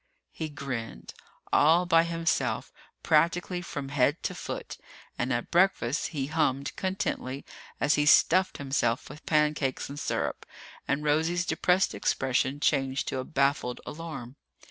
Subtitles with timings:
[0.31, 1.13] He grinned,
[1.53, 4.79] all by himself, practically from head to foot.
[5.19, 7.45] And at breakfast, he hummed contentedly
[7.79, 10.43] as he stuffed himself with pancakes and syrup,
[10.87, 14.37] and Rosie's depressed expression changed to a baffled alarm.